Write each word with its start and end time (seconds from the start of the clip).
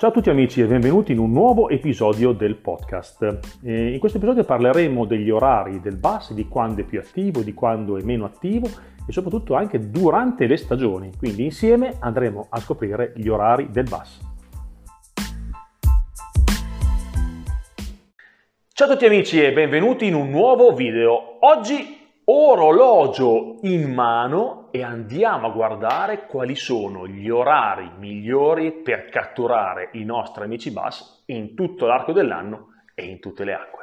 Ciao 0.00 0.08
a 0.08 0.12
tutti 0.14 0.30
amici 0.30 0.62
e 0.62 0.64
benvenuti 0.64 1.12
in 1.12 1.18
un 1.18 1.30
nuovo 1.30 1.68
episodio 1.68 2.32
del 2.32 2.56
podcast. 2.56 3.58
in 3.64 3.98
questo 3.98 4.16
episodio 4.16 4.44
parleremo 4.44 5.04
degli 5.04 5.28
orari 5.28 5.78
del 5.78 5.98
bus, 5.98 6.32
di 6.32 6.48
quando 6.48 6.80
è 6.80 6.84
più 6.84 7.00
attivo, 7.00 7.42
di 7.42 7.52
quando 7.52 7.98
è 7.98 8.02
meno 8.02 8.24
attivo 8.24 8.66
e 9.06 9.12
soprattutto 9.12 9.56
anche 9.56 9.90
durante 9.90 10.46
le 10.46 10.56
stagioni. 10.56 11.10
Quindi 11.18 11.44
insieme 11.44 11.96
andremo 12.00 12.46
a 12.48 12.58
scoprire 12.60 13.12
gli 13.14 13.28
orari 13.28 13.68
del 13.70 13.84
bus. 13.90 14.20
Ciao 18.72 18.88
a 18.88 18.90
tutti 18.92 19.04
amici 19.04 19.44
e 19.44 19.52
benvenuti 19.52 20.06
in 20.06 20.14
un 20.14 20.30
nuovo 20.30 20.72
video. 20.72 21.36
Oggi 21.40 21.99
orologio 22.30 23.58
in 23.62 23.92
mano 23.92 24.68
e 24.70 24.84
andiamo 24.84 25.48
a 25.48 25.50
guardare 25.50 26.26
quali 26.26 26.54
sono 26.54 27.06
gli 27.06 27.28
orari 27.28 27.90
migliori 27.98 28.72
per 28.72 29.08
catturare 29.08 29.88
i 29.94 30.04
nostri 30.04 30.44
amici 30.44 30.70
bus 30.70 31.24
in 31.26 31.54
tutto 31.54 31.86
l'arco 31.86 32.12
dell'anno 32.12 32.68
e 32.94 33.06
in 33.06 33.18
tutte 33.18 33.44
le 33.44 33.54
acque. 33.54 33.79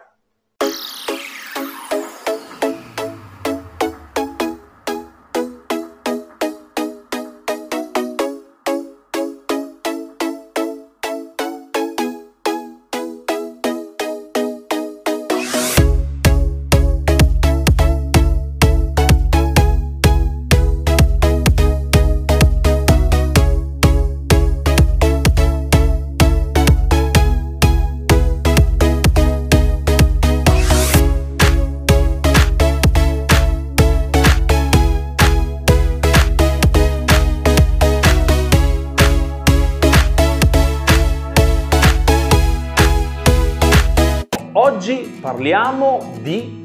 Parliamo 45.27 46.13
di 46.21 46.63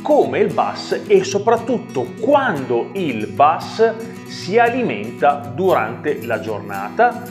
come 0.00 0.38
il 0.38 0.52
bus 0.52 1.02
e 1.08 1.24
soprattutto 1.24 2.06
quando 2.20 2.90
il 2.92 3.26
bus 3.26 3.94
si 4.28 4.60
alimenta 4.60 5.50
durante 5.52 6.24
la 6.24 6.38
giornata, 6.38 7.24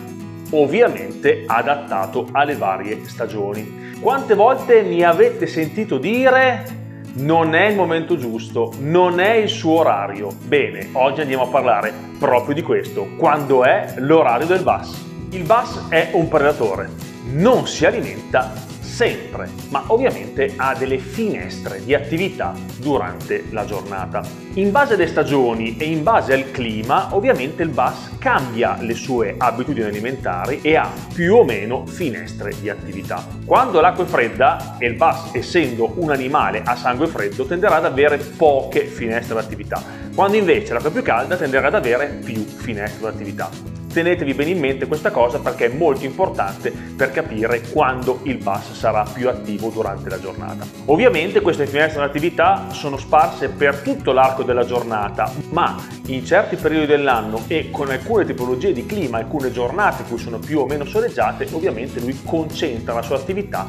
ovviamente 0.51 1.45
adattato 1.47 2.27
alle 2.33 2.57
varie 2.57 3.05
stagioni. 3.05 3.93
Quante 4.01 4.35
volte 4.35 4.81
mi 4.81 5.01
avete 5.01 5.47
sentito 5.47 5.97
dire 5.97 6.65
non 7.13 7.55
è 7.55 7.67
il 7.67 7.77
momento 7.77 8.17
giusto, 8.17 8.73
non 8.79 9.21
è 9.21 9.35
il 9.35 9.47
suo 9.47 9.79
orario? 9.79 10.27
Bene, 10.43 10.89
oggi 10.91 11.21
andiamo 11.21 11.43
a 11.43 11.47
parlare 11.47 11.93
proprio 12.19 12.53
di 12.53 12.61
questo, 12.61 13.07
quando 13.15 13.63
è 13.63 13.93
l'orario 13.99 14.45
del 14.45 14.61
bus. 14.61 15.05
Il 15.29 15.43
bus 15.43 15.87
è 15.87 16.09
un 16.11 16.27
predatore, 16.27 16.89
non 17.31 17.65
si 17.65 17.85
alimenta 17.85 18.73
sempre, 18.95 19.49
ma 19.71 19.83
ovviamente 19.88 20.53
ha 20.55 20.73
delle 20.73 20.99
finestre 20.99 21.83
di 21.83 21.93
attività 21.93 22.53
durante 22.77 23.43
la 23.49 23.65
giornata. 23.65 24.23
In 24.53 24.71
base 24.71 24.93
alle 24.93 25.07
stagioni 25.07 25.75
e 25.75 25.83
in 25.83 26.01
base 26.01 26.31
al 26.31 26.49
clima, 26.49 27.13
ovviamente 27.13 27.61
il 27.63 27.69
bus 27.69 28.11
cambia 28.19 28.77
le 28.79 28.93
sue 28.93 29.35
abitudini 29.38 29.85
alimentari 29.85 30.61
e 30.61 30.77
ha 30.77 30.89
più 31.13 31.35
o 31.35 31.43
meno 31.43 31.85
finestre 31.85 32.53
di 32.57 32.69
attività. 32.69 33.22
Quando 33.45 33.81
l'acqua 33.81 34.06
è 34.06 34.07
fredda 34.07 34.78
e 34.79 34.88
il 34.88 34.95
bus, 34.95 35.31
essendo 35.33 35.91
un 35.97 36.12
animale 36.12 36.62
a 36.63 36.77
sangue 36.77 37.07
freddo, 37.07 37.45
tenderà 37.45 37.75
ad 37.75 37.85
avere 37.85 38.17
poche 38.17 38.85
finestre 38.85 39.33
di 39.33 39.45
attività, 39.45 39.83
quando 40.16 40.38
invece 40.38 40.72
l'acqua 40.72 40.89
è 40.89 40.94
più 40.94 41.01
calda 41.01 41.35
tenderà 41.35 41.67
ad 41.67 41.75
avere 41.75 42.22
più 42.23 42.45
finestre 42.45 43.12
di 43.12 43.16
attività. 43.17 43.75
Tenetevi 43.95 44.33
bene 44.33 44.50
in 44.50 44.59
mente 44.59 44.88
questa 44.88 45.09
cosa 45.09 45.39
perché 45.39 45.67
è 45.67 45.73
molto 45.73 46.03
importante 46.03 46.69
per 46.69 47.11
capire 47.11 47.61
quando 47.72 48.19
il 48.23 48.35
bus 48.35 48.73
sarà 48.73 49.06
più 49.06 49.29
attivo 49.29 49.69
durante 49.69 50.09
la 50.09 50.19
giornata. 50.19 50.66
Ovviamente 50.88 51.39
queste 51.39 51.66
finestre 51.66 52.01
di 52.01 52.07
attività 52.09 52.72
sono 52.72 52.97
sparse 52.97 53.47
per 53.47 53.78
tutto 53.78 54.11
l'arco 54.11 54.44
della 54.44 54.66
giornata, 54.66 55.31
ma 55.51 55.81
in 56.07 56.25
certi 56.25 56.57
periodi 56.57 56.88
dell'anno 56.88 57.44
e 57.47 57.69
con 57.72 57.89
alcune 57.89 58.25
tipologie 58.25 58.73
di 58.73 58.85
clima, 58.85 59.19
alcune 59.19 59.50
giornate 59.50 60.01
in 60.01 60.09
cui 60.09 60.17
sono 60.17 60.39
più 60.39 60.59
o 60.59 60.66
meno 60.66 60.83
soleggiate, 60.83 61.47
ovviamente 61.53 62.01
lui 62.01 62.19
concentra 62.25 62.95
la 62.95 63.01
sua 63.01 63.16
attività 63.16 63.66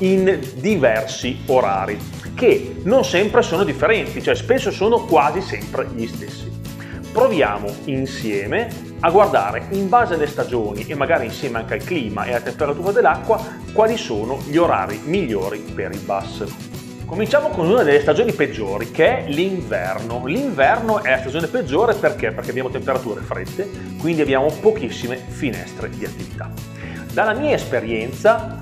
in 0.00 0.38
diversi 0.56 1.40
orari 1.46 1.98
che 2.34 2.82
non 2.82 3.02
sempre 3.02 3.40
sono 3.40 3.64
differenti, 3.64 4.22
cioè 4.22 4.34
spesso 4.34 4.70
sono 4.70 5.06
quasi 5.06 5.40
sempre 5.40 5.88
gli 5.94 6.06
stessi. 6.06 6.50
Proviamo 7.12 7.66
insieme 7.86 8.89
a 9.00 9.10
guardare 9.10 9.66
in 9.70 9.88
base 9.88 10.14
alle 10.14 10.26
stagioni 10.26 10.84
e 10.86 10.94
magari 10.94 11.24
insieme 11.24 11.58
anche 11.58 11.74
al 11.74 11.82
clima 11.82 12.24
e 12.24 12.30
alla 12.30 12.40
temperatura 12.40 12.92
dell'acqua 12.92 13.40
quali 13.72 13.96
sono 13.96 14.38
gli 14.46 14.56
orari 14.56 15.00
migliori 15.04 15.58
per 15.58 15.92
il 15.92 16.00
bus. 16.00 16.44
Cominciamo 17.06 17.48
con 17.48 17.68
una 17.68 17.82
delle 17.82 18.00
stagioni 18.00 18.32
peggiori 18.32 18.90
che 18.90 19.24
è 19.24 19.28
l'inverno. 19.28 20.24
L'inverno 20.26 21.02
è 21.02 21.10
la 21.10 21.18
stagione 21.18 21.48
peggiore 21.48 21.94
perché? 21.94 22.30
Perché 22.30 22.50
abbiamo 22.50 22.70
temperature 22.70 23.20
fredde, 23.22 23.68
quindi 23.98 24.20
abbiamo 24.20 24.46
pochissime 24.60 25.16
finestre 25.16 25.90
di 25.90 26.04
attività. 26.04 26.50
Dalla 27.12 27.32
mia 27.32 27.54
esperienza 27.54 28.60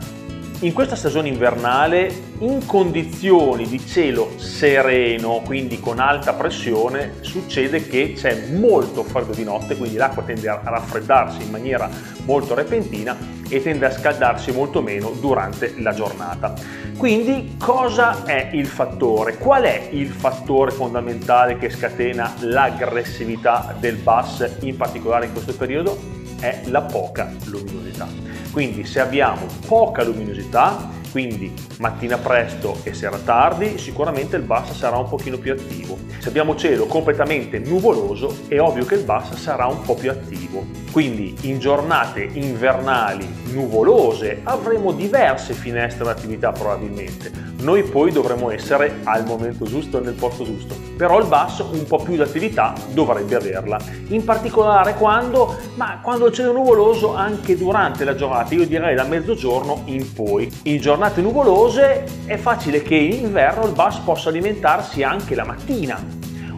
in 0.61 0.73
questa 0.73 0.97
stagione 0.97 1.29
invernale, 1.29 2.13
in 2.41 2.67
condizioni 2.67 3.69
di 3.69 3.79
cielo 3.87 4.33
sereno, 4.39 5.41
quindi 5.45 5.79
con 5.79 6.01
alta 6.01 6.33
pressione, 6.33 7.15
succede 7.21 7.87
che 7.87 8.15
c'è 8.17 8.49
molto 8.51 9.05
freddo 9.05 9.33
di 9.33 9.45
notte, 9.45 9.77
quindi 9.77 9.97
l'acqua 9.97 10.25
tende 10.25 10.49
a 10.49 10.61
raffreddarsi 10.65 11.43
in 11.43 11.51
maniera 11.51 11.89
molto 12.25 12.55
repentina 12.55 13.17
e 13.49 13.63
tende 13.63 13.87
a 13.87 13.91
scaldarsi 13.93 14.51
molto 14.51 14.83
meno 14.83 15.11
durante 15.21 15.75
la 15.79 15.95
giornata. 15.95 16.55
Quindi 16.97 17.55
cosa 17.57 18.25
è 18.25 18.51
il 18.53 18.67
fattore? 18.67 19.39
Qual 19.39 19.63
è 19.63 19.89
il 19.93 20.09
fattore 20.09 20.73
fondamentale 20.73 21.57
che 21.57 21.71
scatena 21.71 22.35
l'aggressività 22.41 23.77
del 23.79 23.95
bus, 23.95 24.57
in 24.63 24.77
particolare 24.77 25.27
in 25.27 25.33
questo 25.33 25.55
periodo? 25.55 25.97
È 26.41 26.63
la 26.65 26.83
poca 26.83 27.33
luminosità. 27.45 28.38
Quindi 28.51 28.85
se 28.85 29.01
abbiamo 29.01 29.47
poca 29.67 30.03
luminosità, 30.03 30.91
quindi 31.11 31.53
mattina 31.79 32.17
presto 32.19 32.79
e 32.83 32.95
sera 32.95 33.19
tardi, 33.19 33.79
sicuramente 33.79 34.37
il 34.37 34.43
bus 34.43 34.73
sarà 34.73 34.97
un 34.97 35.09
pochino 35.09 35.39
più 35.39 35.53
attivo. 35.53 35.97
Se 36.19 36.29
abbiamo 36.29 36.57
cielo 36.57 36.87
completamente 36.87 37.59
nuvoloso, 37.59 38.37
è 38.49 38.61
ovvio 38.61 38.85
che 38.85 38.97
il 38.97 39.05
bus 39.05 39.35
sarà 39.35 39.67
un 39.67 39.81
po' 39.83 39.95
più 39.95 40.11
attivo. 40.11 40.65
Quindi 40.91 41.37
in 41.43 41.59
giornate 41.59 42.29
invernali 42.33 43.27
nuvolose 43.53 44.41
avremo 44.43 44.93
diverse 44.93 45.53
finestre 45.53 46.05
d'attività 46.05 46.53
probabilmente. 46.53 47.47
Noi 47.61 47.83
poi 47.83 48.13
dovremo 48.13 48.51
essere 48.51 49.01
al 49.03 49.25
momento 49.25 49.65
giusto 49.65 50.01
nel 50.01 50.15
posto 50.15 50.45
giusto. 50.45 50.77
Però 50.97 51.19
il 51.19 51.27
bus 51.27 51.59
un 51.59 51.85
po' 51.87 51.99
più 51.99 52.15
di 52.15 52.21
attività 52.21 52.73
dovrebbe 52.93 53.35
averla. 53.35 53.79
In 54.09 54.25
particolare 54.25 54.95
quando? 54.95 55.57
Ma 55.75 55.99
quando 56.01 56.27
il 56.27 56.33
cielo 56.33 56.53
nuvoloso 56.53 57.15
anche 57.15 57.57
durante 57.57 58.05
la 58.05 58.15
giornata, 58.15 58.55
io 58.55 58.67
direi 58.67 58.95
da 58.95 59.05
mezzogiorno 59.05 59.83
in 59.87 60.13
poi. 60.13 60.51
In 60.65 60.79
giornate 60.99 61.21
nuvolose 61.21 62.05
è 62.27 62.37
facile 62.37 62.83
che 62.83 62.97
in 62.97 63.27
inverno 63.27 63.67
il 63.67 63.73
bus 63.73 63.99
possa 63.99 64.31
alimentarsi 64.31 65.05
anche 65.05 65.37
la 65.37 65.45
mattina 65.45 65.97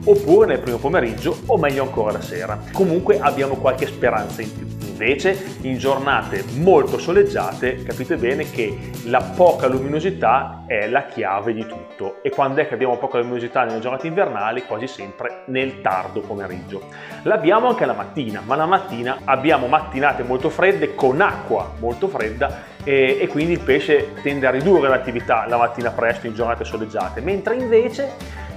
oppure 0.07 0.47
nel 0.47 0.61
primo 0.61 0.79
pomeriggio 0.79 1.41
o 1.45 1.59
meglio 1.59 1.83
ancora 1.83 2.13
la 2.13 2.23
sera. 2.23 2.59
Comunque 2.73 3.21
abbiamo 3.21 3.57
qualche 3.57 3.87
speranza 3.87 4.41
in 4.41 4.51
più. 4.51 4.67
Invece 4.89 5.57
in 5.61 5.77
giornate 5.77 6.43
molto 6.55 6.97
soleggiate 6.97 7.83
capite 7.83 8.17
bene 8.17 8.51
che 8.51 8.91
la 9.05 9.21
poca 9.21 9.67
luminosità 9.67 10.65
è 10.67 10.89
la 10.89 11.05
chiave 11.05 11.53
di 11.53 11.67
tutto 11.67 12.23
e 12.23 12.31
quando 12.31 12.63
è 12.63 12.67
che 12.67 12.73
abbiamo 12.73 12.97
poca 12.97 13.19
luminosità 13.19 13.65
nelle 13.65 13.81
giornate 13.81 14.07
invernali? 14.07 14.65
Quasi 14.65 14.87
sempre 14.87 15.43
nel 15.49 15.83
tardo 15.83 16.21
pomeriggio. 16.21 16.85
L'abbiamo 17.25 17.69
anche 17.69 17.85
la 17.85 17.93
mattina, 17.93 18.41
ma 18.43 18.57
la 18.57 18.67
mattina 18.67 19.19
abbiamo 19.25 19.67
mattinate 19.67 20.23
molto 20.23 20.49
fredde 20.49 20.95
con 20.95 21.21
acqua 21.21 21.73
molto 21.79 22.09
fredda 22.09 22.70
e, 22.85 23.19
e 23.21 23.27
quindi 23.29 23.53
il 23.53 23.61
pesce 23.61 24.15
tende 24.23 24.47
a 24.47 24.51
ridurre 24.51 24.89
l'attività 24.89 25.47
la 25.47 25.57
mattina 25.57 25.91
presto 25.91 26.27
in 26.27 26.35
giornate 26.35 26.65
soleggiate, 26.65 27.21
mentre 27.21 27.55
invece 27.57 28.13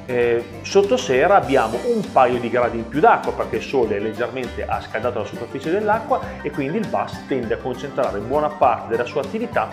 eh, 0.06 0.44
sotto 0.64 0.98
sera 0.98 1.36
abbiamo 1.36 1.80
un 1.86 2.12
paio 2.12 2.40
di 2.40 2.50
gradi 2.50 2.78
in 2.78 2.88
più 2.88 3.00
d'acqua 3.00 3.32
perché 3.34 3.58
il 3.58 3.62
sole 3.62 4.00
leggermente 4.00 4.66
ha 4.66 4.82
scaldato 4.82 5.20
la 5.20 5.26
superficie 5.26 5.72
dell'acqua 5.72 6.20
e 6.42 6.52
quindi 6.52 6.78
il 6.78 6.88
bus 6.88 7.26
tende 7.28 7.54
a 7.54 7.58
concentrare 7.58 8.20
buona 8.20 8.50
parte 8.50 8.90
della 8.90 9.06
sua 9.06 9.22
attività 9.22 9.70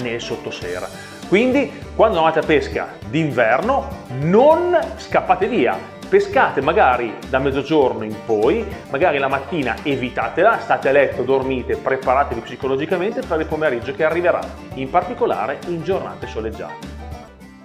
nel 0.00 0.20
sottosera. 0.20 0.88
Quindi 1.28 1.72
quando 1.94 2.18
andate 2.18 2.40
a 2.40 2.42
pesca 2.42 2.88
d'inverno 3.08 3.88
non 4.20 4.78
scappate 4.96 5.46
via, 5.46 5.78
pescate 6.12 6.60
magari 6.60 7.14
da 7.30 7.38
mezzogiorno 7.38 8.04
in 8.04 8.14
poi, 8.26 8.62
magari 8.90 9.16
la 9.16 9.28
mattina 9.28 9.76
evitatela, 9.82 10.58
state 10.58 10.90
a 10.90 10.92
letto, 10.92 11.22
dormite, 11.22 11.76
preparatevi 11.76 12.42
psicologicamente 12.42 13.22
per 13.22 13.40
il 13.40 13.46
pomeriggio 13.46 13.94
che 13.94 14.04
arriverà, 14.04 14.40
in 14.74 14.90
particolare 14.90 15.58
in 15.68 15.82
giornate 15.82 16.26
soleggiate. 16.26 16.86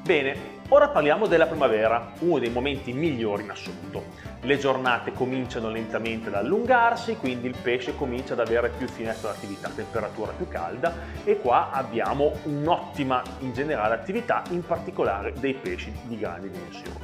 Bene, 0.02 0.57
ora 0.70 0.90
parliamo 0.90 1.28
della 1.28 1.46
primavera, 1.46 2.12
uno 2.20 2.40
dei 2.40 2.50
momenti 2.50 2.92
migliori 2.92 3.44
in 3.44 3.50
assoluto. 3.50 4.04
Le 4.42 4.58
giornate 4.58 5.14
cominciano 5.14 5.70
lentamente 5.70 6.28
ad 6.28 6.36
allungarsi, 6.36 7.16
quindi 7.16 7.48
il 7.48 7.56
pesce 7.62 7.96
comincia 7.96 8.34
ad 8.34 8.40
avere 8.40 8.70
più 8.70 8.88
finestra 8.88 9.32
d'attività, 9.32 9.70
temperatura 9.70 10.32
più 10.32 10.48
calda 10.48 10.94
e 11.24 11.38
qua 11.38 11.72
abbiamo 11.72 12.34
un'ottima 12.44 13.22
in 13.40 13.54
generale 13.54 13.94
attività, 13.94 14.44
in 14.50 14.66
particolare 14.66 15.34
dei 15.34 15.54
pesci 15.54 15.92
di 16.04 16.18
grandi 16.18 16.50
dimensioni. 16.50 16.96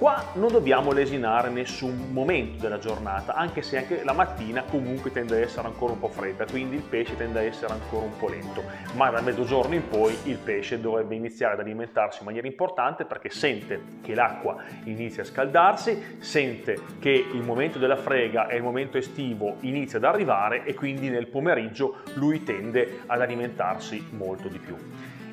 Qua 0.00 0.24
non 0.36 0.50
dobbiamo 0.50 0.92
lesinare 0.92 1.50
nessun 1.50 2.06
momento 2.10 2.62
della 2.62 2.78
giornata, 2.78 3.34
anche 3.34 3.60
se 3.60 3.76
anche 3.76 4.02
la 4.02 4.14
mattina 4.14 4.62
comunque 4.62 5.12
tende 5.12 5.34
ad 5.36 5.42
essere 5.42 5.66
ancora 5.66 5.92
un 5.92 5.98
po' 5.98 6.08
fredda, 6.08 6.46
quindi 6.46 6.76
il 6.76 6.82
pesce 6.82 7.18
tende 7.18 7.40
ad 7.40 7.44
essere 7.44 7.74
ancora 7.74 8.06
un 8.06 8.16
po' 8.16 8.28
lento, 8.28 8.64
ma 8.94 9.10
da 9.10 9.20
mezzogiorno 9.20 9.74
in 9.74 9.86
poi 9.86 10.16
il 10.22 10.38
pesce 10.38 10.80
dovrebbe 10.80 11.16
iniziare 11.16 11.52
ad 11.52 11.60
alimentarsi 11.60 12.20
in 12.20 12.24
maniera 12.24 12.46
importante 12.46 12.99
perché 13.04 13.30
sente 13.30 13.82
che 14.02 14.14
l'acqua 14.14 14.62
inizia 14.84 15.22
a 15.22 15.26
scaldarsi, 15.26 16.16
sente 16.18 16.78
che 16.98 17.10
il 17.10 17.42
momento 17.42 17.78
della 17.78 17.96
frega 17.96 18.48
e 18.48 18.56
il 18.56 18.62
momento 18.62 18.98
estivo 18.98 19.56
inizia 19.60 19.98
ad 19.98 20.04
arrivare 20.04 20.64
e 20.64 20.74
quindi 20.74 21.08
nel 21.08 21.28
pomeriggio 21.28 21.98
lui 22.14 22.42
tende 22.42 23.00
ad 23.06 23.20
alimentarsi 23.20 24.08
molto 24.10 24.48
di 24.48 24.58
più 24.58 24.76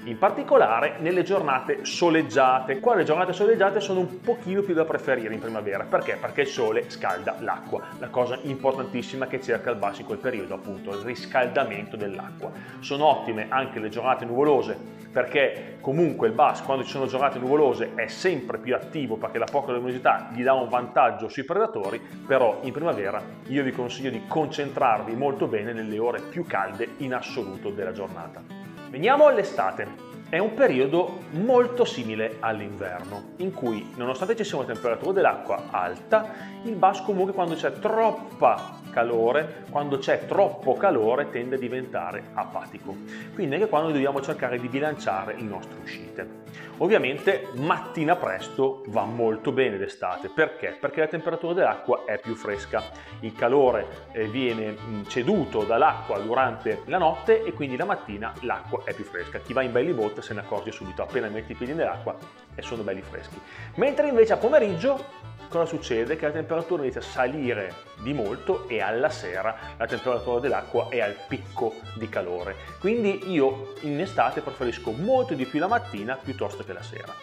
in 0.08 0.18
particolare 0.18 0.96
nelle 1.00 1.24
giornate 1.24 1.84
soleggiate. 1.84 2.80
Qua 2.80 2.96
le 2.96 3.04
giornate 3.04 3.34
soleggiate 3.34 3.82
sono 3.82 4.00
un 4.00 4.22
pochino 4.22 4.62
più 4.62 4.74
da 4.74 4.86
preferire 4.86 5.34
in 5.34 5.40
primavera, 5.40 5.84
perché? 5.84 6.18
Perché 6.20 6.42
il 6.42 6.48
sole 6.48 6.90
scalda 6.90 7.36
l'acqua, 7.40 7.82
la 8.00 8.08
cosa 8.08 8.40
importantissima 8.44 9.28
che 9.28 9.42
cerca 9.42 9.70
il 9.70 9.78
basso 9.78 10.02
in 10.02 10.08
quel 10.08 10.20
periodo, 10.20 10.56
appunto 10.56 10.92
il 10.92 11.04
riscaldamento 11.04 11.98
dell'acqua. 11.98 12.52
Sono 12.80 13.06
ottime 13.06 13.48
anche 13.50 13.80
le 13.80 13.90
giornate 13.90 14.24
nuvolose, 14.24 14.78
perché 15.12 15.78
comunque 15.82 16.28
il 16.28 16.34
bus 16.34 16.62
quando 16.62 16.86
ci 16.86 16.92
sono 16.92 17.08
giornate 17.08 17.40
nuvolose 17.40 17.92
è 17.96 18.08
sempre 18.08 18.60
più 18.60 18.76
attivo 18.76 19.16
perché 19.18 19.38
la 19.38 19.48
poca 19.50 19.72
luminosità 19.72 20.30
gli 20.32 20.44
dà 20.44 20.54
un 20.54 20.70
vantaggio 20.70 21.28
sui 21.28 21.44
predatori, 21.44 22.00
però 22.26 22.60
in 22.62 22.72
primavera 22.72 23.22
io 23.48 23.64
vi 23.64 23.72
consiglio 23.72 24.10
di 24.10 24.24
concentrarvi 24.26 25.16
molto 25.16 25.48
bene 25.48 25.74
nelle 25.74 26.00
ore 26.00 26.22
più 26.22 26.46
calde 26.46 26.88
in 26.98 27.14
assoluto 27.14 27.72
della 27.72 27.92
giornata. 27.92 28.57
Veniamo 28.90 29.28
all'estate. 29.28 30.06
È 30.30 30.38
un 30.38 30.54
periodo 30.54 31.20
molto 31.32 31.84
simile 31.84 32.38
all'inverno, 32.40 33.32
in 33.38 33.54
cui 33.54 33.94
nonostante 33.96 34.36
ci 34.36 34.46
sia 34.46 34.58
una 34.58 34.66
temperatura 34.66 35.12
dell'acqua 35.12 35.66
alta, 35.72 36.26
il 36.64 36.76
bus 36.76 37.02
comunque 37.02 37.34
quando 37.34 37.56
c'è 37.56 37.74
troppa 37.80 38.80
calore, 38.92 39.66
quando 39.70 39.98
c'è 39.98 40.26
troppo 40.26 40.76
calore 40.76 41.30
tende 41.30 41.56
a 41.56 41.60
diventare 41.60 42.24
apatico. 42.34 42.96
Quindi 43.34 43.56
anche 43.56 43.68
qua 43.68 43.82
noi 43.82 43.94
dobbiamo 43.94 44.22
cercare 44.22 44.58
di 44.58 44.68
bilanciare 44.70 45.36
le 45.36 45.44
nostre 45.44 45.78
uscite. 45.82 46.47
Ovviamente 46.78 47.48
mattina 47.56 48.16
presto 48.16 48.84
va 48.88 49.04
molto 49.04 49.52
bene 49.52 49.78
d'estate, 49.78 50.30
perché? 50.30 50.78
Perché 50.80 51.00
la 51.00 51.08
temperatura 51.08 51.54
dell'acqua 51.54 52.04
è 52.06 52.20
più 52.20 52.36
fresca, 52.36 52.84
il 53.22 53.34
calore 53.34 54.08
eh, 54.12 54.26
viene 54.26 54.76
ceduto 55.08 55.64
dall'acqua 55.64 56.20
durante 56.20 56.82
la 56.86 56.98
notte 56.98 57.44
e 57.44 57.54
quindi 57.54 57.78
la 57.78 57.86
mattina 57.86 58.32
l'acqua 58.42 58.82
è 58.84 58.94
più 58.94 59.04
fresca. 59.04 59.40
Chi 59.40 59.54
va 59.54 59.64
in 59.64 59.72
belly 59.72 59.94
boat 59.94 60.20
se 60.20 60.34
ne 60.34 60.42
accorge 60.42 60.72
subito, 60.72 61.02
appena 61.02 61.28
metti 61.30 61.54
i 61.54 61.56
piedi 61.56 61.74
nell'acqua 61.74 62.16
e 62.54 62.62
sono 62.62 62.84
belli 62.84 63.02
freschi. 63.02 63.40
Mentre 63.76 64.08
invece 64.08 64.34
a 64.34 64.38
pomeriggio 64.38 65.36
cosa 65.48 65.66
succede? 65.66 66.16
Che 66.16 66.26
la 66.26 66.32
temperatura 66.32 66.84
inizia 66.84 67.02
a 67.02 67.04
salire 67.04 67.74
di 68.02 68.14
molto 68.14 68.68
e 68.68 68.82
alla 68.82 69.10
sera 69.10 69.56
la 69.78 69.86
temperatura 69.86 70.40
dell'acqua 70.40 70.88
è 70.90 71.00
al 71.00 71.16
picco 71.28 71.76
di 71.96 72.08
calore. 72.10 72.56
Quindi 72.80 73.32
io 73.32 73.74
in 73.82 74.00
estate 74.00 74.42
preferisco 74.42 74.92
molto 74.92 75.34
di 75.34 75.46
più 75.46 75.60
la 75.60 75.68
mattina 75.68 76.16
piuttosto 76.16 76.64
che 76.64 76.74
la 76.74 76.84
sera. 76.84 77.14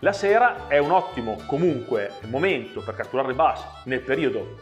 La 0.00 0.12
sera 0.12 0.66
è 0.66 0.78
un 0.78 0.92
ottimo 0.92 1.42
comunque 1.46 2.12
momento 2.22 2.80
per 2.82 2.94
catturare 2.94 3.34
bass 3.34 3.62
nel 3.84 4.00
periodo 4.00 4.60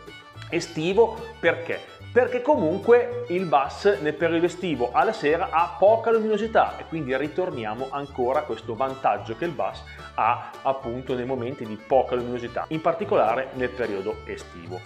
estivo 0.49 1.17
perché? 1.41 1.81
Perché 2.13 2.41
comunque 2.41 3.25
il 3.29 3.45
bus 3.45 3.85
nel 4.01 4.15
periodo 4.15 4.47
estivo 4.47 4.91
alla 4.93 5.13
sera 5.13 5.51
ha 5.51 5.77
poca 5.79 6.11
luminosità 6.11 6.79
e 6.79 6.85
quindi 6.87 7.17
ritorniamo 7.17 7.89
ancora 7.91 8.41
a 8.41 8.43
questo 8.43 8.75
vantaggio 8.75 9.37
che 9.37 9.45
il 9.45 9.53
bus 9.53 9.83
ha 10.15 10.51
appunto 10.63 11.15
nei 11.15 11.27
momenti 11.27 11.67
di 11.67 11.77
poca 11.77 12.15
luminosità, 12.15 12.65
in 12.69 12.81
particolare 12.81 13.51
nel 13.55 13.71
periodo 13.71 14.17
estivo. 14.25 14.81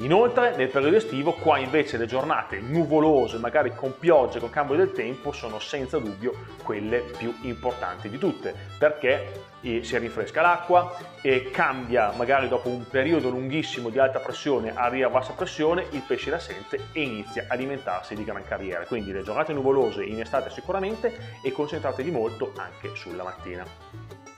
Inoltre 0.00 0.54
nel 0.54 0.68
periodo 0.68 0.96
estivo 0.96 1.32
qua 1.32 1.58
invece 1.58 1.96
le 1.96 2.06
giornate 2.06 2.60
nuvolose, 2.60 3.38
magari 3.38 3.74
con 3.74 3.98
piogge, 3.98 4.38
con 4.38 4.48
cambio 4.48 4.76
del 4.76 4.92
tempo, 4.92 5.32
sono 5.32 5.58
senza 5.58 5.98
dubbio 5.98 6.32
quelle 6.62 7.00
più 7.18 7.34
importanti 7.42 8.08
di 8.08 8.16
tutte, 8.16 8.54
perché 8.78 9.46
eh, 9.60 9.82
si 9.82 9.98
rinfresca 9.98 10.40
l'acqua 10.40 10.96
e 11.20 11.50
cambia 11.50 12.12
magari 12.12 12.46
dopo 12.46 12.68
un 12.68 12.86
periodo 12.86 13.28
lunghissimo 13.28 13.88
di 13.88 13.98
alta 13.98 14.20
pressione 14.20 14.72
a 14.72 15.08
bassa 15.08 15.32
pressione, 15.32 15.86
il 15.90 16.02
pesce 16.06 16.30
la 16.30 16.38
sente 16.38 16.90
e 16.92 17.02
inizia 17.02 17.46
a 17.48 17.54
alimentarsi 17.54 18.14
di 18.14 18.22
gran 18.22 18.44
carriera. 18.44 18.86
Quindi 18.86 19.10
le 19.10 19.24
giornate 19.24 19.52
nuvolose 19.52 20.04
in 20.04 20.20
estate 20.20 20.48
sicuramente 20.50 21.40
e 21.42 21.50
concentratevi 21.50 22.10
molto 22.12 22.52
anche 22.56 22.94
sulla 22.94 23.24
mattina. 23.24 23.64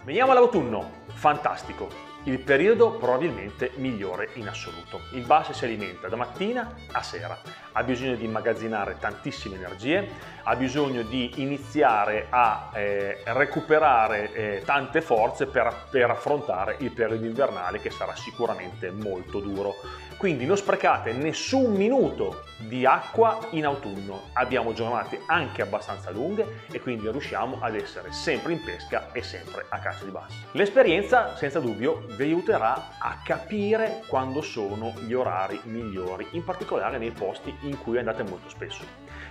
Veniamo 0.05 0.33
all'autunno, 0.33 1.03
fantastico, 1.13 2.10
il 2.25 2.39
periodo 2.39 2.93
probabilmente 2.93 3.73
migliore 3.77 4.31
in 4.35 4.49
assoluto. 4.49 5.01
Il 5.13 5.25
bus 5.25 5.51
si 5.53 5.65
alimenta 5.65 6.09
da 6.09 6.17
mattina 6.17 6.75
a 6.93 7.03
sera, 7.03 7.39
ha 7.73 7.83
bisogno 7.83 8.15
di 8.15 8.25
immagazzinare 8.25 8.97
tantissime 8.99 9.57
energie, 9.57 10.07
ha 10.43 10.55
bisogno 10.57 11.03
di 11.03 11.33
iniziare 11.37 12.27
a 12.29 12.71
eh, 12.75 13.23
recuperare 13.25 14.33
eh, 14.33 14.63
tante 14.65 15.01
forze 15.01 15.47
per, 15.47 15.87
per 15.91 16.11
affrontare 16.11 16.77
il 16.81 16.91
periodo 16.93 17.25
invernale 17.25 17.81
che 17.81 17.91
sarà 17.91 18.15
sicuramente 18.15 18.91
molto 18.91 19.41
duro. 19.41 19.75
Quindi 20.17 20.45
non 20.45 20.59
sprecate 20.59 21.13
nessun 21.13 21.73
minuto 21.73 22.43
di 22.59 22.85
acqua 22.85 23.39
in 23.53 23.65
autunno. 23.65 24.29
Abbiamo 24.35 24.75
giornate 24.75 25.23
anche 25.25 25.63
abbastanza 25.63 26.11
lunghe 26.11 26.65
e 26.71 26.79
quindi 26.79 27.11
riusciamo 27.11 27.59
ad 27.63 27.75
essere 27.75 28.13
sempre 28.13 28.53
in 28.53 28.63
pesca 28.63 29.13
e 29.13 29.23
sempre 29.23 29.65
a 29.71 29.79
caccia 29.79 30.05
di 30.05 30.11
basso. 30.11 30.37
L'esperienza 30.53 31.37
senza 31.37 31.59
dubbio 31.59 32.05
vi 32.17 32.25
aiuterà 32.25 32.99
a 32.99 33.19
capire 33.23 34.03
quando 34.07 34.41
sono 34.43 34.93
gli 35.01 35.13
orari 35.13 35.61
migliori, 35.65 36.27
in 36.33 36.45
particolare 36.45 36.99
nei 36.99 37.13
posti 37.13 37.55
in 37.63 37.79
cui 37.79 37.99
andate 37.99 38.23
molto 38.23 38.49
spesso. 38.49 38.85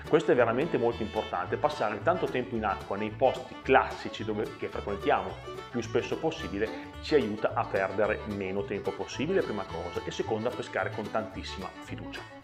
Questo 0.08 0.32
è 0.32 0.36
veramente 0.36 0.78
molto 0.78 1.04
importante, 1.04 1.58
passare 1.58 2.02
tanto 2.02 2.26
tempo 2.26 2.56
in 2.56 2.66
acqua 2.66 2.98
nei 2.98 3.12
posti 3.12 3.56
classici 3.62 4.24
dove, 4.24 4.56
che 4.58 4.70
frequentiamo 4.70 5.58
più 5.70 5.82
spesso 5.82 6.18
possibile 6.18 6.68
ci 7.02 7.16
aiuta 7.16 7.54
a 7.54 7.66
perdere 7.66 8.22
meno 8.36 8.64
tempo 8.64 8.92
possibile, 8.92 9.42
prima 9.42 9.64
cosa, 9.64 10.02
e 10.06 10.12
seconda 10.12 10.50
a 10.50 10.56
pescare 10.56 10.92
con 10.92 11.10
tantissima 11.12 11.70
fiducia. 11.84 12.39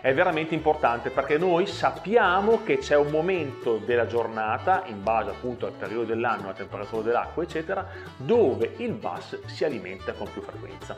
È 0.00 0.12
veramente 0.14 0.54
importante 0.54 1.10
perché 1.10 1.38
noi 1.38 1.66
sappiamo 1.66 2.62
che 2.64 2.78
c'è 2.78 2.96
un 2.96 3.10
momento 3.10 3.78
della 3.78 4.06
giornata, 4.06 4.82
in 4.86 5.02
base 5.02 5.30
appunto 5.30 5.66
al 5.66 5.72
periodo 5.72 6.04
dell'anno, 6.04 6.44
alla 6.44 6.52
temperatura 6.52 7.02
dell'acqua, 7.02 7.42
eccetera, 7.42 7.86
dove 8.16 8.74
il 8.78 8.92
bass 8.92 9.44
si 9.46 9.64
alimenta 9.64 10.12
con 10.12 10.30
più 10.32 10.42
frequenza. 10.42 10.96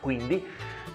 Quindi 0.00 0.44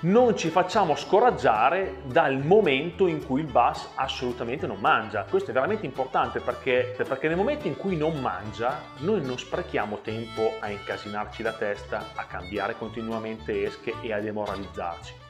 non 0.01 0.35
ci 0.35 0.49
facciamo 0.49 0.95
scoraggiare 0.95 1.97
dal 2.05 2.37
momento 2.39 3.07
in 3.07 3.25
cui 3.25 3.41
il 3.41 3.51
bus 3.51 3.89
assolutamente 3.95 4.65
non 4.65 4.79
mangia. 4.79 5.25
Questo 5.29 5.51
è 5.51 5.53
veramente 5.53 5.85
importante 5.85 6.39
perché, 6.39 6.95
perché 6.97 7.27
nel 7.27 7.37
momento 7.37 7.67
in 7.67 7.75
cui 7.75 7.97
non 7.97 8.19
mangia 8.19 8.79
noi 8.99 9.21
non 9.23 9.37
sprechiamo 9.37 9.99
tempo 9.99 10.53
a 10.59 10.69
incasinarci 10.69 11.43
la 11.43 11.53
testa, 11.53 12.05
a 12.15 12.23
cambiare 12.23 12.75
continuamente 12.77 13.65
esche 13.65 13.93
e 14.01 14.13
a 14.13 14.19
demoralizzarci 14.19 15.20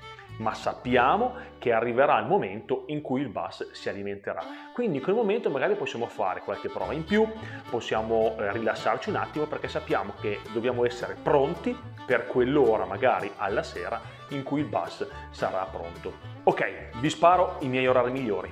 ma 0.41 0.55
sappiamo 0.55 1.35
che 1.59 1.71
arriverà 1.71 2.19
il 2.19 2.25
momento 2.25 2.83
in 2.87 3.01
cui 3.01 3.21
il 3.21 3.29
bus 3.29 3.71
si 3.71 3.89
alimenterà. 3.89 4.43
Quindi 4.73 4.97
in 4.97 5.03
quel 5.03 5.15
momento 5.15 5.49
magari 5.51 5.75
possiamo 5.75 6.07
fare 6.07 6.41
qualche 6.41 6.67
prova 6.67 6.93
in 6.93 7.05
più, 7.05 7.27
possiamo 7.69 8.35
eh, 8.37 8.51
rilassarci 8.51 9.09
un 9.09 9.17
attimo 9.17 9.45
perché 9.45 9.67
sappiamo 9.67 10.13
che 10.19 10.39
dobbiamo 10.51 10.83
essere 10.83 11.15
pronti 11.21 11.77
per 12.05 12.25
quell'ora 12.25 12.85
magari 12.85 13.31
alla 13.37 13.63
sera 13.63 14.01
in 14.29 14.43
cui 14.43 14.61
il 14.61 14.67
bus 14.67 15.07
sarà 15.29 15.63
pronto. 15.71 16.29
Ok, 16.43 16.99
vi 16.99 17.09
sparo 17.09 17.57
i 17.59 17.67
miei 17.67 17.87
orari 17.87 18.11
migliori. 18.11 18.51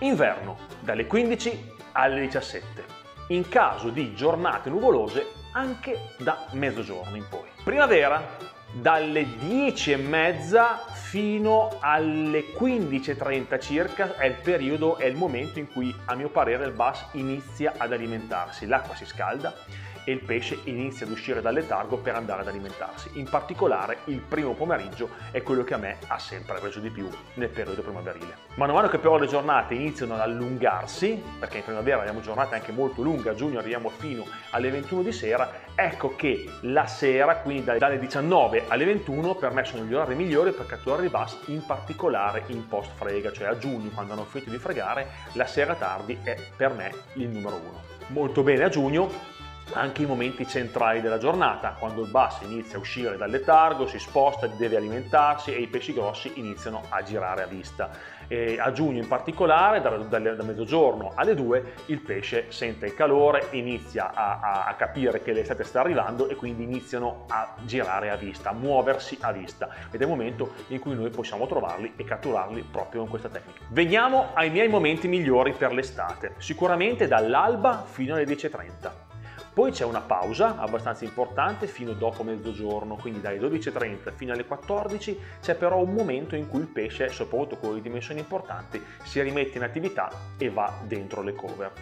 Inverno, 0.00 0.56
dalle 0.80 1.06
15 1.06 1.76
alle 1.92 2.20
17. 2.20 2.98
In 3.28 3.48
caso 3.48 3.90
di 3.90 4.14
giornate 4.14 4.68
nuvolose, 4.68 5.38
anche 5.52 6.14
da 6.18 6.46
mezzogiorno 6.52 7.16
in 7.16 7.26
poi. 7.28 7.48
Primavera, 7.62 8.49
dalle 8.72 9.26
10 9.38 9.92
e 9.92 9.96
mezza 9.96 10.84
fino 10.92 11.78
alle 11.80 12.52
15.30 12.56 13.60
circa 13.60 14.16
è 14.16 14.26
il 14.26 14.36
periodo, 14.42 14.96
è 14.96 15.06
il 15.06 15.16
momento 15.16 15.58
in 15.58 15.70
cui 15.72 15.94
a 16.04 16.14
mio 16.14 16.28
parere 16.28 16.64
il 16.66 16.72
bus 16.72 17.04
inizia 17.12 17.74
ad 17.76 17.92
alimentarsi. 17.92 18.66
L'acqua 18.66 18.94
si 18.94 19.04
scalda 19.06 19.54
e 20.04 20.12
il 20.12 20.20
pesce 20.20 20.58
inizia 20.64 21.06
ad 21.06 21.12
uscire 21.12 21.40
dal 21.40 21.54
letargo 21.54 21.96
per 21.98 22.14
andare 22.14 22.42
ad 22.42 22.48
alimentarsi. 22.48 23.10
In 23.14 23.28
particolare 23.28 23.98
il 24.04 24.20
primo 24.20 24.54
pomeriggio 24.54 25.10
è 25.30 25.42
quello 25.42 25.64
che 25.64 25.74
a 25.74 25.78
me 25.78 25.98
ha 26.06 26.18
sempre 26.18 26.58
preso 26.58 26.80
di 26.80 26.90
più 26.90 27.08
nel 27.34 27.48
periodo 27.48 27.82
primaverile. 27.82 28.48
Man 28.54 28.70
mano 28.70 28.88
che 28.88 28.98
però 28.98 29.18
le 29.18 29.26
giornate 29.26 29.74
iniziano 29.74 30.14
ad 30.14 30.20
allungarsi, 30.20 31.22
perché 31.38 31.58
in 31.58 31.64
primavera 31.64 32.00
abbiamo 32.00 32.20
giornate 32.20 32.54
anche 32.54 32.72
molto 32.72 33.02
lunghe, 33.02 33.30
a 33.30 33.34
giugno 33.34 33.58
arriviamo 33.58 33.88
fino 33.88 34.26
alle 34.50 34.70
21 34.70 35.02
di 35.02 35.12
sera, 35.12 35.50
ecco 35.74 36.14
che 36.16 36.48
la 36.62 36.86
sera, 36.86 37.36
quindi 37.36 37.78
dalle 37.78 37.98
19 37.98 38.64
alle 38.68 38.84
21, 38.84 39.34
per 39.34 39.52
me 39.52 39.64
sono 39.64 39.84
gli 39.84 39.94
orari 39.94 40.14
migliori 40.14 40.52
per 40.52 40.66
catturare 40.66 41.06
i 41.06 41.08
bass, 41.08 41.36
in 41.46 41.64
particolare 41.64 42.44
in 42.48 42.66
post 42.66 42.90
frega, 42.94 43.32
cioè 43.32 43.48
a 43.48 43.58
giugno 43.58 43.90
quando 43.90 44.12
hanno 44.12 44.24
finito 44.24 44.50
di 44.50 44.58
fregare, 44.58 45.08
la 45.32 45.46
sera 45.46 45.74
tardi 45.74 46.18
è 46.22 46.36
per 46.56 46.72
me 46.72 46.92
il 47.14 47.28
numero 47.28 47.56
uno. 47.56 47.82
Molto 48.08 48.42
bene 48.42 48.64
a 48.64 48.68
giugno, 48.68 49.38
anche 49.72 50.02
i 50.02 50.06
momenti 50.06 50.46
centrali 50.46 51.00
della 51.00 51.18
giornata, 51.18 51.76
quando 51.78 52.02
il 52.02 52.10
bass 52.10 52.40
inizia 52.42 52.76
a 52.76 52.80
uscire 52.80 53.16
dal 53.16 53.30
letargo, 53.30 53.86
si 53.86 53.98
sposta, 53.98 54.46
deve 54.46 54.76
alimentarsi 54.76 55.52
e 55.52 55.60
i 55.60 55.66
pesci 55.66 55.92
grossi 55.92 56.32
iniziano 56.36 56.82
a 56.88 57.02
girare 57.02 57.42
a 57.42 57.46
vista. 57.46 57.90
E 58.28 58.58
a 58.60 58.70
giugno 58.70 58.98
in 58.98 59.08
particolare, 59.08 59.80
da, 59.80 59.90
da, 59.90 60.18
da, 60.18 60.42
mezzogiorno 60.44 61.12
alle 61.16 61.34
2, 61.34 61.72
il 61.86 62.00
pesce 62.00 62.46
sente 62.52 62.86
il 62.86 62.94
calore, 62.94 63.48
inizia 63.50 64.12
a, 64.14 64.66
a, 64.66 64.74
capire 64.74 65.20
che 65.20 65.32
l'estate 65.32 65.64
sta 65.64 65.80
arrivando 65.80 66.28
e 66.28 66.36
quindi 66.36 66.62
iniziano 66.62 67.24
a 67.28 67.54
girare 67.62 68.10
a 68.10 68.14
vista, 68.14 68.50
a 68.50 68.52
muoversi 68.52 69.18
a 69.20 69.32
vista. 69.32 69.68
Ed 69.90 70.00
è 70.00 70.04
il 70.04 70.08
momento 70.08 70.52
in 70.68 70.78
cui 70.78 70.94
noi 70.94 71.10
possiamo 71.10 71.48
trovarli 71.48 71.94
e 71.96 72.04
catturarli 72.04 72.62
proprio 72.70 73.00
con 73.00 73.10
questa 73.10 73.28
tecnica. 73.28 73.64
Veniamo 73.68 74.28
ai 74.34 74.50
miei 74.50 74.68
momenti 74.68 75.08
migliori 75.08 75.52
per 75.52 75.72
l'estate. 75.72 76.34
Sicuramente 76.38 77.08
dall'alba 77.08 77.84
fino 77.84 78.14
alle 78.14 78.24
10.30. 78.24 79.09
Poi 79.52 79.72
c'è 79.72 79.84
una 79.84 80.00
pausa 80.00 80.58
abbastanza 80.58 81.04
importante 81.04 81.66
fino 81.66 81.92
dopo 81.92 82.22
mezzogiorno, 82.22 82.94
quindi 82.94 83.20
dalle 83.20 83.38
12.30 83.38 84.12
fino 84.14 84.32
alle 84.32 84.44
14 84.44 85.20
c'è 85.40 85.56
però 85.56 85.78
un 85.78 85.92
momento 85.92 86.36
in 86.36 86.48
cui 86.48 86.60
il 86.60 86.68
pesce, 86.68 87.08
soprattutto 87.08 87.56
quello 87.56 87.74
di 87.74 87.82
dimensioni 87.82 88.20
importanti, 88.20 88.80
si 89.02 89.20
rimette 89.20 89.58
in 89.58 89.64
attività 89.64 90.08
e 90.38 90.50
va 90.50 90.72
dentro 90.86 91.22
le 91.22 91.34
cover. 91.34 91.72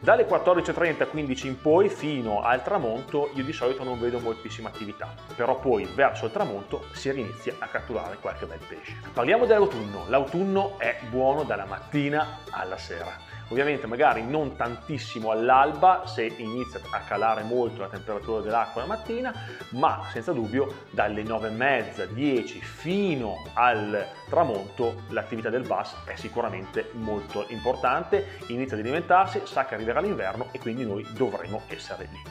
Dalle 0.00 0.26
14.30 0.26 1.06
15 1.06 1.46
in 1.46 1.60
poi 1.60 1.88
fino 1.88 2.42
al 2.42 2.64
tramonto 2.64 3.30
io 3.34 3.44
di 3.44 3.52
solito 3.52 3.84
non 3.84 4.00
vedo 4.00 4.18
moltissima 4.18 4.68
attività, 4.68 5.14
però 5.36 5.60
poi 5.60 5.84
verso 5.94 6.24
il 6.24 6.32
tramonto 6.32 6.86
si 6.90 7.08
inizia 7.08 7.54
a 7.60 7.68
catturare 7.68 8.16
qualche 8.20 8.46
bel 8.46 8.58
pesce. 8.66 8.96
Parliamo 9.12 9.46
dell'autunno, 9.46 10.06
l'autunno 10.08 10.76
è 10.80 10.98
buono 11.08 11.44
dalla 11.44 11.66
mattina 11.66 12.38
alla 12.50 12.78
sera. 12.78 13.31
Ovviamente 13.52 13.86
magari 13.86 14.24
non 14.24 14.56
tantissimo 14.56 15.30
all'alba 15.30 16.06
se 16.06 16.24
inizia 16.24 16.80
a 16.90 17.00
calare 17.00 17.42
molto 17.42 17.82
la 17.82 17.88
temperatura 17.88 18.40
dell'acqua 18.40 18.80
la 18.80 18.86
mattina, 18.86 19.34
ma 19.72 20.08
senza 20.10 20.32
dubbio 20.32 20.86
dalle 20.88 21.22
9.30, 21.22 22.06
10 22.06 22.60
fino 22.62 23.44
al 23.52 24.06
tramonto 24.30 25.02
l'attività 25.10 25.50
del 25.50 25.66
bus 25.66 25.94
è 26.06 26.14
sicuramente 26.14 26.92
molto 26.92 27.44
importante, 27.50 28.38
inizia 28.46 28.74
ad 28.74 28.84
alimentarsi, 28.84 29.42
sa 29.44 29.66
che 29.66 29.74
arriverà 29.74 30.00
l'inverno 30.00 30.48
e 30.50 30.58
quindi 30.58 30.86
noi 30.86 31.06
dovremo 31.12 31.60
essere 31.68 32.08
lì. 32.10 32.22